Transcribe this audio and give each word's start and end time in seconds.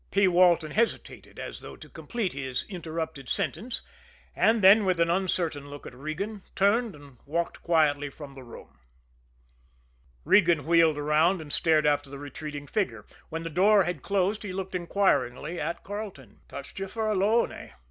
P. 0.09 0.27
Walton 0.27 0.71
hesitated, 0.71 1.37
as 1.37 1.61
though 1.61 1.75
to 1.75 1.87
complete 1.87 2.33
his 2.33 2.65
interrupted 2.67 3.29
sentence, 3.29 3.83
and 4.35 4.63
then, 4.63 4.83
with 4.83 4.99
an 4.99 5.11
uncertain 5.11 5.69
look 5.69 5.85
at 5.85 5.93
Regan, 5.93 6.41
turned 6.55 6.95
and 6.95 7.19
walked 7.27 7.61
quietly 7.61 8.09
from 8.09 8.33
the 8.33 8.41
room. 8.41 8.79
Regan 10.25 10.65
wheeled 10.65 10.97
around 10.97 11.39
and 11.39 11.53
stared 11.53 11.85
after 11.85 12.09
the 12.09 12.17
retreating 12.17 12.65
figure. 12.65 13.05
When 13.29 13.43
the 13.43 13.51
door 13.51 13.83
had 13.83 14.01
closed 14.01 14.41
he 14.41 14.51
looked 14.51 14.73
inquiringly 14.73 15.59
at 15.61 15.83
Carleton. 15.83 16.39
"Touched 16.47 16.79
you 16.79 16.87
for 16.87 17.07
a 17.07 17.13
loan, 17.13 17.51
eh?" 17.51 17.69